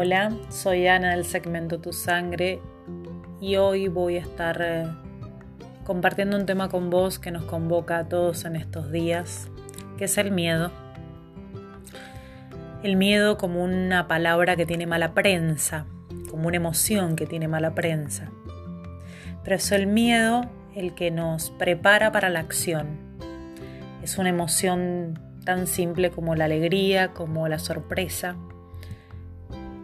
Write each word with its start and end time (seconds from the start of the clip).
Hola, 0.00 0.30
soy 0.48 0.86
Ana 0.86 1.10
del 1.10 1.24
segmento 1.24 1.80
Tu 1.80 1.92
Sangre 1.92 2.60
y 3.40 3.56
hoy 3.56 3.88
voy 3.88 4.16
a 4.16 4.20
estar 4.20 4.62
eh, 4.62 4.86
compartiendo 5.84 6.36
un 6.36 6.46
tema 6.46 6.68
con 6.68 6.88
vos 6.88 7.18
que 7.18 7.32
nos 7.32 7.42
convoca 7.42 7.98
a 7.98 8.08
todos 8.08 8.44
en 8.44 8.54
estos 8.54 8.92
días, 8.92 9.50
que 9.96 10.04
es 10.04 10.16
el 10.16 10.30
miedo. 10.30 10.70
El 12.84 12.94
miedo 12.94 13.38
como 13.38 13.64
una 13.64 14.06
palabra 14.06 14.54
que 14.54 14.66
tiene 14.66 14.86
mala 14.86 15.14
prensa, 15.14 15.86
como 16.30 16.46
una 16.46 16.58
emoción 16.58 17.16
que 17.16 17.26
tiene 17.26 17.48
mala 17.48 17.74
prensa. 17.74 18.30
Pero 19.42 19.56
es 19.56 19.72
el 19.72 19.88
miedo 19.88 20.42
el 20.76 20.94
que 20.94 21.10
nos 21.10 21.50
prepara 21.50 22.12
para 22.12 22.30
la 22.30 22.38
acción. 22.38 22.86
Es 24.04 24.16
una 24.16 24.28
emoción 24.28 25.18
tan 25.44 25.66
simple 25.66 26.12
como 26.12 26.36
la 26.36 26.44
alegría, 26.44 27.08
como 27.14 27.48
la 27.48 27.58
sorpresa 27.58 28.36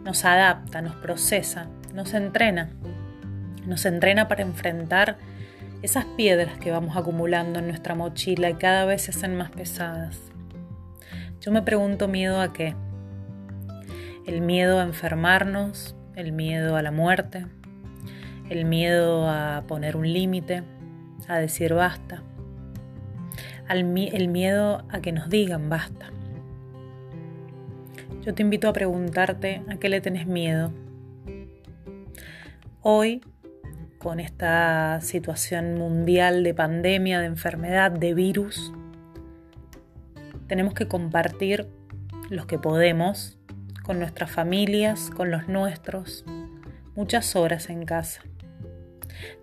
nos 0.05 0.23
adapta, 0.23 0.81
nos 0.81 0.95
procesa, 0.95 1.67
nos 1.93 2.13
entrena. 2.13 2.69
Nos 3.65 3.85
entrena 3.85 4.27
para 4.27 4.43
enfrentar 4.43 5.17
esas 5.81 6.05
piedras 6.05 6.57
que 6.59 6.69
vamos 6.71 6.95
acumulando 6.95 7.59
en 7.59 7.67
nuestra 7.67 7.95
mochila 7.95 8.51
y 8.51 8.53
cada 8.53 8.85
vez 8.85 9.01
se 9.01 9.11
hacen 9.11 9.35
más 9.35 9.49
pesadas. 9.49 10.19
Yo 11.41 11.51
me 11.51 11.63
pregunto 11.63 12.07
miedo 12.07 12.39
a 12.39 12.53
qué. 12.53 12.75
El 14.27 14.41
miedo 14.41 14.79
a 14.79 14.83
enfermarnos, 14.83 15.95
el 16.15 16.31
miedo 16.31 16.75
a 16.75 16.83
la 16.83 16.91
muerte, 16.91 17.47
el 18.49 18.65
miedo 18.65 19.27
a 19.27 19.63
poner 19.67 19.97
un 19.97 20.11
límite, 20.11 20.63
a 21.27 21.37
decir 21.37 21.73
basta, 21.73 22.21
el 23.67 24.27
miedo 24.27 24.85
a 24.89 25.01
que 25.01 25.11
nos 25.11 25.29
digan 25.29 25.69
basta. 25.69 26.14
Yo 28.25 28.33
te 28.33 28.41
invito 28.41 28.67
a 28.67 28.73
preguntarte 28.73 29.61
a 29.69 29.75
qué 29.75 29.87
le 29.87 30.01
tenés 30.01 30.25
miedo. 30.25 30.73
Hoy, 32.81 33.21
con 33.99 34.19
esta 34.19 34.99
situación 35.01 35.75
mundial 35.75 36.43
de 36.43 36.55
pandemia, 36.55 37.19
de 37.19 37.27
enfermedad, 37.27 37.91
de 37.91 38.15
virus, 38.15 38.73
tenemos 40.47 40.73
que 40.73 40.87
compartir 40.87 41.67
los 42.31 42.47
que 42.47 42.57
podemos 42.57 43.37
con 43.83 43.99
nuestras 43.99 44.31
familias, 44.31 45.11
con 45.11 45.29
los 45.29 45.47
nuestros, 45.47 46.25
muchas 46.95 47.35
horas 47.35 47.69
en 47.69 47.85
casa. 47.85 48.23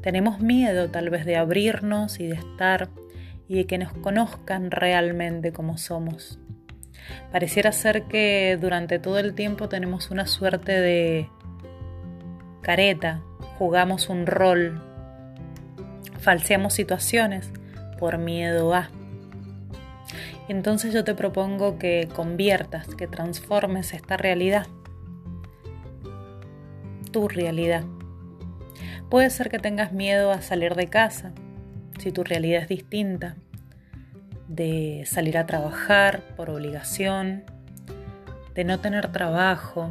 Tenemos 0.00 0.40
miedo 0.40 0.90
tal 0.90 1.08
vez 1.08 1.24
de 1.24 1.36
abrirnos 1.36 2.18
y 2.18 2.26
de 2.26 2.34
estar 2.34 2.88
y 3.46 3.58
de 3.58 3.66
que 3.66 3.78
nos 3.78 3.92
conozcan 3.92 4.72
realmente 4.72 5.52
como 5.52 5.78
somos. 5.78 6.40
Pareciera 7.30 7.72
ser 7.72 8.04
que 8.04 8.58
durante 8.60 8.98
todo 8.98 9.18
el 9.18 9.34
tiempo 9.34 9.68
tenemos 9.68 10.10
una 10.10 10.26
suerte 10.26 10.72
de 10.72 11.28
careta, 12.60 13.22
jugamos 13.58 14.08
un 14.08 14.26
rol, 14.26 14.80
falseamos 16.18 16.74
situaciones 16.74 17.50
por 17.98 18.18
miedo 18.18 18.74
a. 18.74 18.90
Entonces 20.48 20.92
yo 20.92 21.04
te 21.04 21.14
propongo 21.14 21.78
que 21.78 22.08
conviertas, 22.14 22.94
que 22.94 23.06
transformes 23.06 23.94
esta 23.94 24.16
realidad, 24.16 24.66
tu 27.10 27.28
realidad. 27.28 27.84
Puede 29.08 29.30
ser 29.30 29.50
que 29.50 29.58
tengas 29.58 29.92
miedo 29.92 30.30
a 30.30 30.42
salir 30.42 30.74
de 30.74 30.88
casa, 30.88 31.32
si 31.98 32.12
tu 32.12 32.24
realidad 32.24 32.62
es 32.62 32.68
distinta 32.68 33.36
de 34.54 35.04
salir 35.06 35.38
a 35.38 35.46
trabajar 35.46 36.20
por 36.36 36.50
obligación, 36.50 37.44
de 38.54 38.64
no 38.64 38.80
tener 38.80 39.10
trabajo 39.10 39.90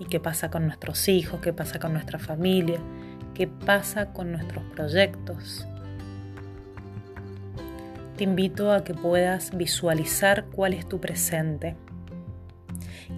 y 0.00 0.06
qué 0.06 0.18
pasa 0.18 0.50
con 0.50 0.66
nuestros 0.66 1.08
hijos, 1.08 1.40
qué 1.40 1.52
pasa 1.52 1.78
con 1.78 1.92
nuestra 1.92 2.18
familia, 2.18 2.80
qué 3.34 3.46
pasa 3.46 4.12
con 4.12 4.32
nuestros 4.32 4.64
proyectos. 4.64 5.66
Te 8.16 8.24
invito 8.24 8.72
a 8.72 8.82
que 8.82 8.94
puedas 8.94 9.56
visualizar 9.56 10.46
cuál 10.46 10.74
es 10.74 10.88
tu 10.88 11.00
presente. 11.00 11.76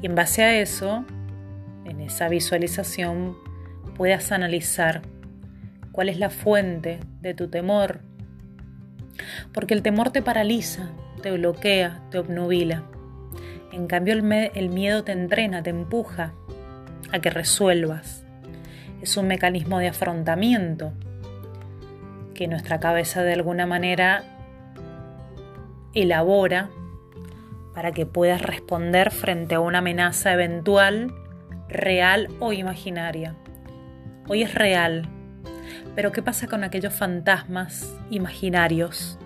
Y 0.02 0.06
en 0.06 0.14
base 0.14 0.42
a 0.42 0.60
eso, 0.60 1.06
en 1.86 2.00
esa 2.00 2.28
visualización, 2.28 3.36
puedas 3.96 4.30
analizar 4.30 5.00
cuál 5.92 6.10
es 6.10 6.18
la 6.18 6.28
fuente 6.28 7.00
de 7.22 7.32
tu 7.32 7.48
temor, 7.48 8.00
porque 9.52 9.74
el 9.74 9.82
temor 9.82 10.10
te 10.10 10.22
paraliza, 10.22 10.90
te 11.22 11.30
bloquea, 11.32 12.02
te 12.10 12.18
obnubila. 12.18 12.84
En 13.72 13.86
cambio 13.86 14.14
el, 14.14 14.68
miedo 14.68 15.04
te 15.04 15.12
entrena, 15.12 15.62
te 15.62 15.70
empuja 15.70 16.32
a 17.12 17.18
que 17.18 17.30
resuelvas. 17.30 18.24
Es 19.02 19.16
un 19.16 19.26
mecanismo 19.28 19.78
de 19.78 19.88
afrontamiento 19.88 20.92
que 22.34 22.48
nuestra 22.48 22.80
cabeza 22.80 23.22
de 23.22 23.34
alguna 23.34 23.66
manera 23.66 24.24
elabora 25.94 26.70
para 27.74 27.92
que 27.92 28.06
puedas 28.06 28.40
responder 28.40 29.10
frente 29.10 29.54
a 29.54 29.60
una 29.60 29.78
amenaza 29.78 30.32
eventual, 30.32 31.14
real 31.68 32.28
o 32.40 32.52
imaginaria. 32.52 33.34
Hoy 34.28 34.42
es 34.42 34.54
real, 34.54 35.08
pero 35.96 36.12
¿qué 36.12 36.20
pasa 36.20 36.46
con 36.46 36.62
aquellos 36.62 36.92
fantasmas 36.92 37.96
imaginarios? 38.10 39.18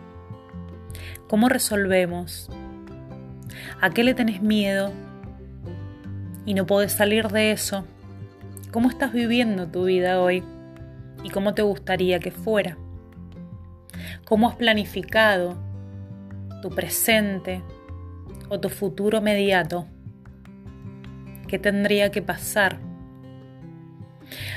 ¿Cómo 1.26 1.48
resolvemos? 1.48 2.48
¿A 3.80 3.90
qué 3.90 4.04
le 4.04 4.14
tenés 4.14 4.40
miedo? 4.40 4.92
Y 6.46 6.54
no 6.54 6.66
podés 6.66 6.92
salir 6.92 7.26
de 7.28 7.50
eso. 7.50 7.84
¿Cómo 8.70 8.88
estás 8.88 9.12
viviendo 9.12 9.66
tu 9.66 9.84
vida 9.84 10.20
hoy? 10.20 10.44
¿Y 11.24 11.30
cómo 11.30 11.54
te 11.54 11.62
gustaría 11.62 12.20
que 12.20 12.30
fuera? 12.30 12.78
¿Cómo 14.24 14.48
has 14.48 14.54
planificado 14.54 15.58
tu 16.62 16.70
presente 16.70 17.62
o 18.48 18.60
tu 18.60 18.68
futuro 18.68 19.18
inmediato? 19.18 19.88
¿Qué 21.48 21.58
tendría 21.58 22.12
que 22.12 22.22
pasar? 22.22 22.89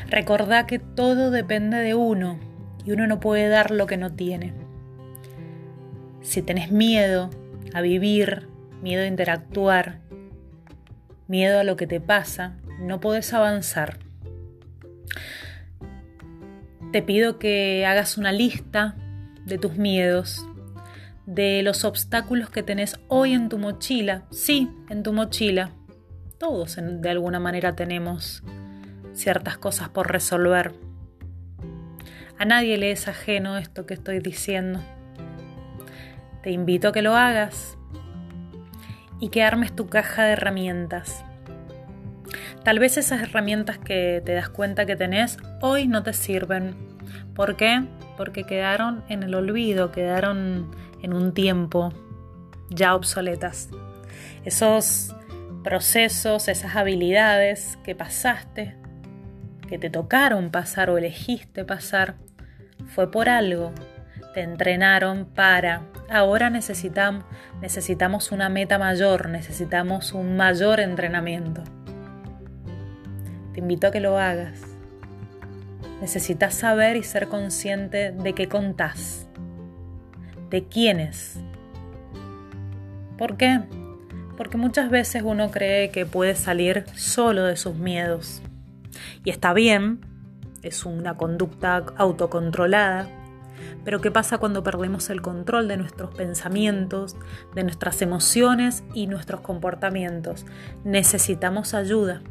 Recordá 0.10 0.66
que 0.66 0.80
todo 0.80 1.32
depende 1.32 1.78
de 1.78 1.96
uno 1.96 2.40
y 2.86 2.92
uno 2.92 3.08
no 3.08 3.20
puede 3.20 3.50
dar 3.50 3.72
lo 3.72 3.86
que 3.86 3.98
no 3.98 4.14
tiene. 4.14 4.54
Si 6.22 6.42
tenés 6.42 6.72
miedo 6.72 7.30
a 7.74 7.82
vivir, 7.82 8.48
miedo 8.82 9.04
a 9.04 9.08
interactuar, 9.08 10.00
miedo 11.28 11.60
a 11.60 11.64
lo 11.64 11.76
que 11.76 11.88
te 11.88 12.00
pasa, 12.00 12.58
no 12.80 13.00
podés 13.00 13.34
avanzar. 13.34 14.00
Te 16.92 17.02
pido 17.02 17.40
que 17.40 17.86
hagas 17.86 18.18
una 18.18 18.32
lista 18.32 18.96
de 19.46 19.58
tus 19.58 19.78
miedos, 19.78 20.48
de 21.26 21.62
los 21.64 21.86
obstáculos 21.86 22.50
que 22.50 22.64
tenés 22.64 23.00
hoy 23.08 23.34
en 23.34 23.50
tu 23.50 23.58
mochila. 23.58 24.26
Sí, 24.32 24.70
en 24.90 25.04
tu 25.04 25.14
mochila. 25.14 25.72
Todos 26.38 26.78
de 26.78 27.10
alguna 27.10 27.40
manera 27.40 27.76
tenemos 27.76 28.44
ciertas 29.13 29.57
cosas 29.57 29.90
por 29.90 30.12
resolver. 30.12 30.74
A 32.38 32.46
nadie 32.46 32.78
le 32.78 32.91
es 32.91 33.07
ajeno 33.07 33.57
esto 33.57 33.85
que 33.85 33.94
estoy 33.94 34.19
diciendo. 34.19 34.84
Te 36.41 36.51
invito 36.51 36.90
a 36.90 36.91
que 36.91 37.01
lo 37.01 37.16
hagas 37.16 37.78
y 39.19 39.29
que 39.29 39.44
armes 39.44 39.74
tu 39.74 39.88
caja 39.88 40.25
de 40.25 40.34
herramientas. 40.34 41.24
Tal 42.63 42.79
vez 42.79 42.97
esas 42.97 43.22
herramientas 43.22 43.78
que 43.78 44.22
te 44.25 44.34
das 44.34 44.50
cuenta 44.50 44.85
que 44.85 44.96
tenés 44.96 45.38
hoy 45.62 45.88
no 45.88 46.03
te 46.03 46.13
sirven. 46.13 46.75
¿Por 47.35 47.56
qué? 47.56 47.85
Porque 48.18 48.44
quedaron 48.44 49.03
en 49.09 49.24
el 49.24 49.35
olvido, 49.35 49.91
quedaron 49.91 50.72
en 51.01 51.13
un 51.13 51.34
tiempo 51.34 51.94
ya 52.69 52.95
obsoletas. 52.95 53.69
Esos 54.44 55.16
procesos, 55.63 56.48
esas 56.48 56.75
habilidades 56.75 57.77
que 57.83 57.95
pasaste 57.95 58.82
que 59.74 59.80
te 59.80 59.90
tocaron 59.90 60.52
pasar 60.52 60.92
o 60.92 61.00
elegiste 61.00 61.66
pasar 61.66 62.14
fue 62.86 63.10
por 63.10 63.28
algo. 63.28 63.72
Te 64.36 64.42
entrenaron 64.42 65.25
para. 65.25 65.81
Ahora 66.12 66.52
necesitamos, 66.52 67.25
necesitamos 67.60 68.31
una 68.31 68.50
meta 68.50 68.78
mayor, 68.78 69.30
necesitamos 69.30 70.14
un 70.14 70.38
mayor 70.38 70.80
entrenamiento. 70.80 71.64
Te 73.56 73.62
invito 73.62 73.88
a 73.88 73.92
que 73.92 74.00
lo 74.00 74.20
hagas. 74.20 74.62
Necesitas 76.02 76.54
saber 76.54 76.96
y 76.96 77.02
ser 77.02 77.28
consciente 77.28 78.12
de 78.12 78.34
qué 78.34 78.48
contás, 78.48 79.28
de 80.52 80.68
quiénes. 80.68 81.40
¿Por 83.18 83.38
qué? 83.38 83.62
Porque 84.38 84.58
muchas 84.58 84.92
veces 84.92 85.24
uno 85.26 85.50
cree 85.50 85.90
que 85.90 86.06
puede 86.06 86.36
salir 86.36 86.86
solo 86.94 87.46
de 87.46 87.56
sus 87.56 87.74
miedos 87.74 88.44
y 89.24 89.30
está 89.30 89.54
bien, 89.54 90.01
es 90.62 90.86
una 90.86 91.18
conducta 91.18 91.86
autocontrolada, 91.98 93.07
pero 93.84 94.01
¿qué 94.01 94.12
pasa 94.12 94.38
cuando 94.38 94.63
perdemos 94.63 95.10
el 95.10 95.22
control 95.22 95.68
de 95.68 95.78
nuestros 95.78 96.13
pensamientos, 96.16 97.16
de 97.54 97.63
nuestras 97.63 98.01
emociones 98.01 98.84
y 98.94 99.07
nuestros 99.07 99.42
comportamientos? 99.42 100.45
Necesitamos 100.84 101.74
ayuda. 101.74 102.22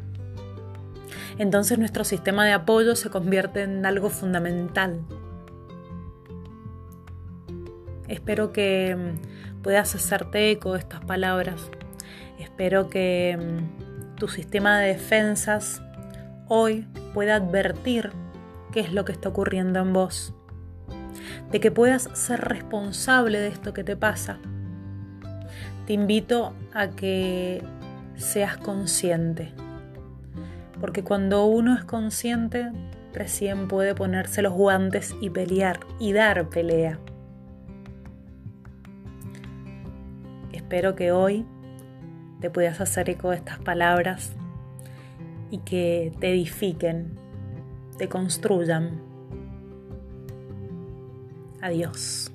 entonces 1.37 1.79
nuestro 1.79 2.03
sistema 2.03 2.45
de 2.45 2.53
apoyo 2.53 2.95
se 2.95 3.09
convierte 3.09 3.63
en 3.63 3.85
algo 3.85 4.09
fundamental. 4.09 5.01
Espero 8.07 8.51
que 8.51 8.95
mm, 8.95 9.61
puedas 9.61 9.95
hacerte 9.95 10.51
eco 10.51 10.73
de 10.73 10.79
estas 10.79 11.03
palabras. 11.05 11.71
Espero 12.37 12.89
que 12.89 13.37
mm, 13.39 14.15
tu 14.15 14.27
sistema 14.27 14.79
de 14.79 14.89
defensas 14.89 15.81
hoy 16.47 16.87
pueda 17.13 17.35
advertir 17.35 18.11
qué 18.71 18.79
es 18.79 18.93
lo 18.93 19.05
que 19.05 19.11
está 19.11 19.29
ocurriendo 19.29 19.79
en 19.79 19.93
vos. 19.93 20.33
De 21.51 21.59
que 21.59 21.71
puedas 21.71 22.09
ser 22.13 22.41
responsable 22.41 23.39
de 23.39 23.47
esto 23.47 23.73
que 23.73 23.83
te 23.83 23.95
pasa. 23.95 24.39
Te 25.85 25.93
invito 25.93 26.53
a 26.73 26.89
que 26.89 27.63
seas 28.15 28.57
consciente 28.57 29.53
porque 30.83 31.01
cuando 31.01 31.45
uno 31.45 31.77
es 31.77 31.85
consciente, 31.85 32.69
recién 33.13 33.69
puede 33.69 33.95
ponerse 33.95 34.41
los 34.41 34.51
guantes 34.51 35.15
y 35.21 35.29
pelear 35.29 35.79
y 35.97 36.11
dar 36.11 36.49
pelea. 36.49 36.99
Espero 40.51 40.93
que 40.93 41.13
hoy 41.13 41.45
te 42.41 42.49
puedas 42.49 42.81
hacer 42.81 43.09
eco 43.09 43.29
de 43.29 43.37
estas 43.37 43.59
palabras 43.59 44.33
y 45.53 45.59
que 45.59 46.11
te 46.19 46.31
edifiquen, 46.31 47.11
te 47.99 48.09
construyan. 48.09 48.99
Adiós. 51.61 52.32